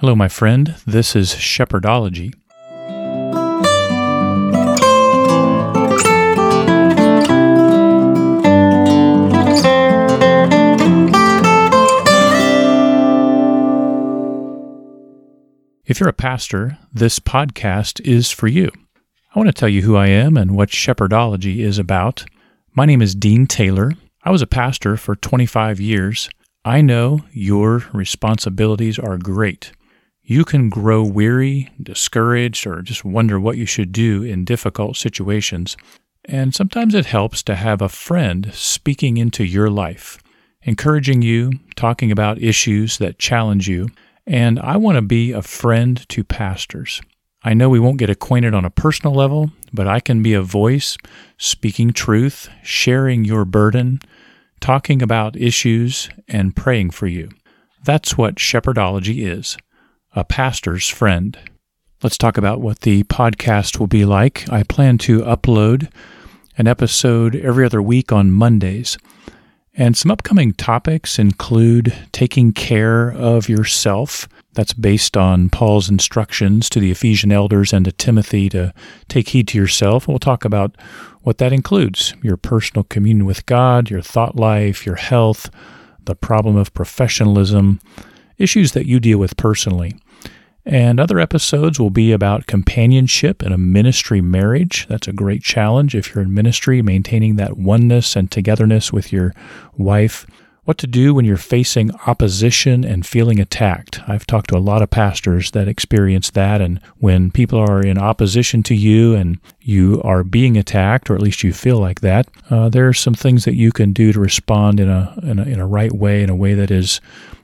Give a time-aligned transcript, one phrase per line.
[0.00, 0.76] Hello, my friend.
[0.86, 2.32] This is Shepherdology.
[15.84, 18.70] If you're a pastor, this podcast is for you.
[19.34, 22.24] I want to tell you who I am and what Shepherdology is about.
[22.72, 23.92] My name is Dean Taylor.
[24.24, 26.30] I was a pastor for 25 years.
[26.64, 29.72] I know your responsibilities are great.
[30.30, 35.76] You can grow weary, discouraged, or just wonder what you should do in difficult situations.
[36.24, 40.22] And sometimes it helps to have a friend speaking into your life,
[40.62, 43.88] encouraging you, talking about issues that challenge you.
[44.24, 47.02] And I want to be a friend to pastors.
[47.42, 50.42] I know we won't get acquainted on a personal level, but I can be a
[50.42, 50.96] voice
[51.38, 53.98] speaking truth, sharing your burden,
[54.60, 57.30] talking about issues, and praying for you.
[57.84, 59.56] That's what shepherdology is
[60.14, 61.38] a pastor's friend.
[62.02, 64.50] Let's talk about what the podcast will be like.
[64.50, 65.90] I plan to upload
[66.58, 68.98] an episode every other week on Mondays.
[69.74, 74.28] And some upcoming topics include taking care of yourself.
[74.54, 78.74] That's based on Paul's instructions to the Ephesian elders and to Timothy to
[79.08, 80.08] take heed to yourself.
[80.08, 80.76] We'll talk about
[81.22, 85.50] what that includes your personal communion with God, your thought life, your health,
[86.04, 87.78] the problem of professionalism,
[88.38, 89.94] issues that you deal with personally.
[90.66, 94.86] And other episodes will be about companionship in a ministry marriage.
[94.88, 99.34] That's a great challenge if you're in ministry, maintaining that oneness and togetherness with your
[99.76, 100.26] wife.
[100.64, 104.00] What to do when you're facing opposition and feeling attacked.
[104.06, 106.60] I've talked to a lot of pastors that experience that.
[106.60, 111.22] And when people are in opposition to you and you are being attacked, or at
[111.22, 114.20] least you feel like that, uh, there are some things that you can do to
[114.20, 117.00] respond in a, in a, in a right way, in a way that is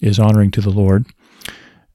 [0.00, 1.06] is honoring to the Lord.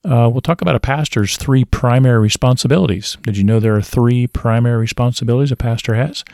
[0.05, 3.17] Uh, we'll talk about a pastor's three primary responsibilities.
[3.21, 6.25] Did you know there are three primary responsibilities a pastor has?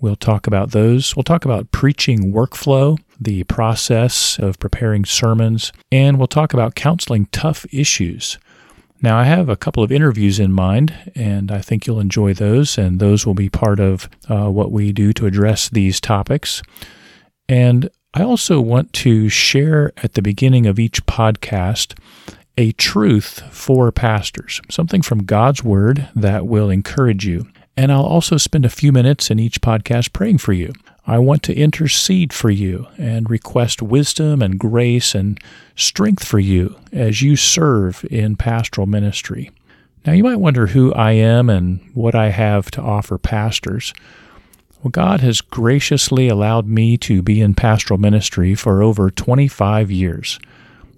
[0.00, 1.14] We'll talk about those.
[1.14, 7.26] We'll talk about preaching workflow, the process of preparing sermons, and we'll talk about counseling
[7.26, 8.38] tough issues.
[9.02, 12.78] Now, I have a couple of interviews in mind, and I think you'll enjoy those,
[12.78, 16.62] and those will be part of uh, what we do to address these topics.
[17.48, 21.98] And I also want to share at the beginning of each podcast
[22.58, 27.46] a truth for pastors, something from God's Word that will encourage you.
[27.76, 30.72] And I'll also spend a few minutes in each podcast praying for you.
[31.06, 35.40] I want to intercede for you and request wisdom and grace and
[35.76, 39.52] strength for you as you serve in pastoral ministry.
[40.04, 43.94] Now, you might wonder who I am and what I have to offer pastors.
[44.82, 50.40] Well, God has graciously allowed me to be in pastoral ministry for over 25 years.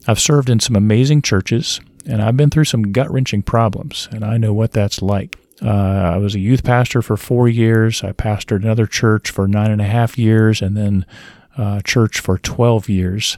[0.07, 4.25] I've served in some amazing churches, and I've been through some gut wrenching problems, and
[4.25, 5.39] I know what that's like.
[5.63, 8.03] Uh, I was a youth pastor for four years.
[8.03, 11.05] I pastored another church for nine and a half years, and then
[11.57, 13.37] uh, church for 12 years.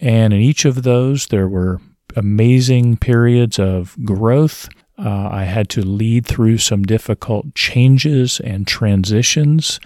[0.00, 1.80] And in each of those, there were
[2.14, 4.68] amazing periods of growth
[4.98, 9.78] uh, I had to lead through some difficult changes and transitions,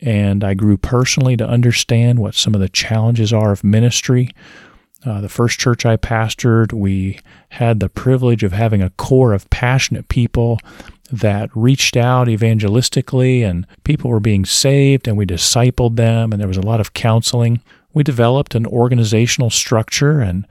[0.00, 4.30] and I grew personally to understand what some of the challenges are of ministry.
[5.04, 7.20] Uh, the first church I pastored, we
[7.50, 10.58] had the privilege of having a core of passionate people
[11.12, 16.48] that reached out evangelistically, and people were being saved, and we discipled them, and there
[16.48, 17.60] was a lot of counseling.
[17.92, 20.46] We developed an organizational structure and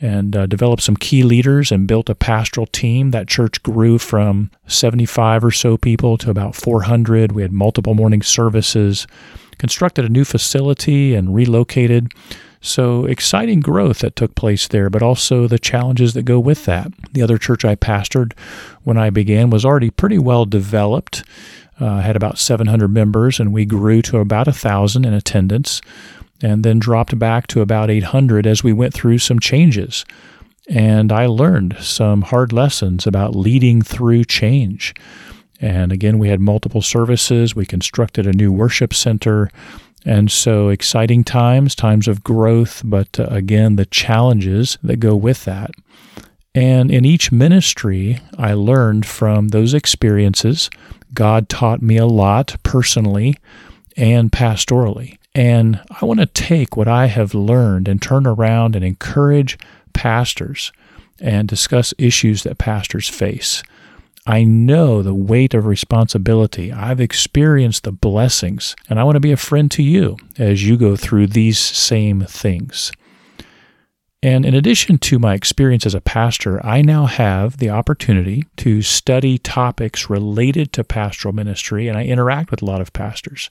[0.00, 3.10] and uh, developed some key leaders and built a pastoral team.
[3.10, 7.32] That church grew from 75 or so people to about 400.
[7.32, 9.08] We had multiple morning services,
[9.58, 12.12] constructed a new facility, and relocated.
[12.60, 16.92] So, exciting growth that took place there, but also the challenges that go with that.
[17.12, 18.32] The other church I pastored
[18.82, 21.22] when I began was already pretty well developed.
[21.78, 25.80] Uh, had about 700 members, and we grew to about 1,000 in attendance
[26.42, 30.04] and then dropped back to about 800 as we went through some changes.
[30.68, 34.94] And I learned some hard lessons about leading through change.
[35.60, 37.54] And again, we had multiple services.
[37.54, 39.50] We constructed a new worship center.
[40.04, 45.44] And so exciting times, times of growth, but uh, again, the challenges that go with
[45.44, 45.72] that.
[46.54, 50.70] And in each ministry, I learned from those experiences.
[51.12, 53.36] God taught me a lot personally
[53.96, 55.18] and pastorally.
[55.34, 59.58] And I want to take what I have learned and turn around and encourage
[59.92, 60.72] pastors
[61.20, 63.62] and discuss issues that pastors face.
[64.28, 66.70] I know the weight of responsibility.
[66.70, 70.76] I've experienced the blessings, and I want to be a friend to you as you
[70.76, 72.92] go through these same things.
[74.22, 78.82] And in addition to my experience as a pastor, I now have the opportunity to
[78.82, 83.48] study topics related to pastoral ministry, and I interact with a lot of pastors.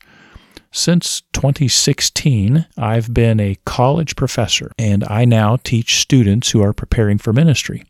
[0.71, 7.17] Since 2016, I've been a college professor, and I now teach students who are preparing
[7.17, 7.83] for ministry.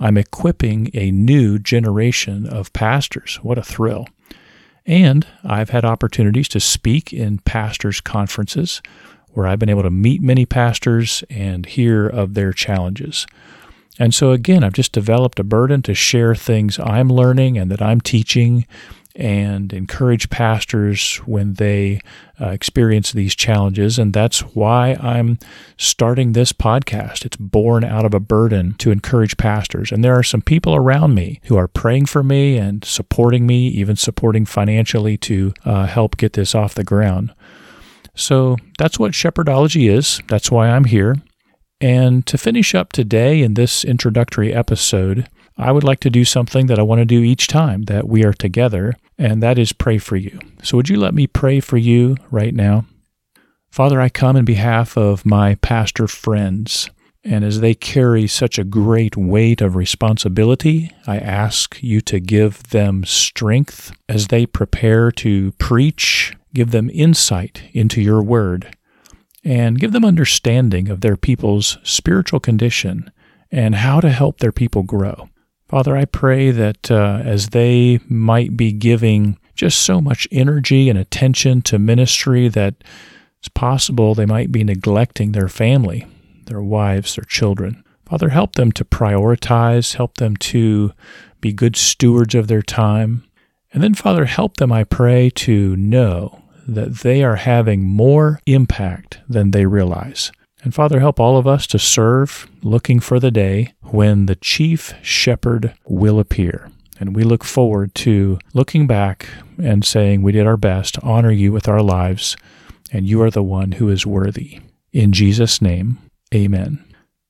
[0.00, 3.36] I'm equipping a new generation of pastors.
[3.42, 4.06] What a thrill!
[4.86, 8.80] And I've had opportunities to speak in pastors' conferences
[9.32, 13.26] where I've been able to meet many pastors and hear of their challenges.
[13.98, 17.82] And so, again, I've just developed a burden to share things I'm learning and that
[17.82, 18.66] I'm teaching
[19.18, 22.00] and encourage pastors when they
[22.40, 23.98] uh, experience these challenges.
[23.98, 25.38] And that's why I'm
[25.76, 27.26] starting this podcast.
[27.26, 29.90] It's born out of a burden to encourage pastors.
[29.90, 33.66] And there are some people around me who are praying for me and supporting me,
[33.68, 37.34] even supporting financially to uh, help get this off the ground.
[38.14, 40.22] So that's what Shepherdology is.
[40.28, 41.16] That's why I'm here.
[41.80, 46.66] And to finish up today in this introductory episode, I would like to do something
[46.66, 49.98] that I want to do each time that we are together, and that is pray
[49.98, 50.38] for you.
[50.62, 52.86] So, would you let me pray for you right now?
[53.70, 56.90] Father, I come in behalf of my pastor friends,
[57.24, 62.62] and as they carry such a great weight of responsibility, I ask you to give
[62.70, 68.76] them strength as they prepare to preach Give them insight into your word
[69.44, 73.10] and give them understanding of their people's spiritual condition
[73.50, 75.28] and how to help their people grow.
[75.68, 80.98] Father, I pray that uh, as they might be giving just so much energy and
[80.98, 82.76] attention to ministry that
[83.38, 86.06] it's possible they might be neglecting their family,
[86.46, 87.84] their wives, their children.
[88.06, 90.92] Father, help them to prioritize, help them to
[91.40, 93.24] be good stewards of their time,
[93.72, 99.20] and then, Father, help them, I pray, to know that they are having more impact
[99.28, 100.32] than they realize.
[100.62, 104.94] And Father, help all of us to serve looking for the day when the chief
[105.02, 106.70] shepherd will appear.
[107.00, 111.30] And we look forward to looking back and saying we did our best to honor
[111.30, 112.36] you with our lives,
[112.92, 114.60] and you are the one who is worthy.
[114.92, 115.98] In Jesus' name,
[116.34, 116.84] amen.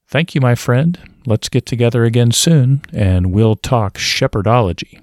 [0.08, 0.98] Thank you, my friend.
[1.26, 5.02] Let's get together again soon, and we'll talk shepherdology.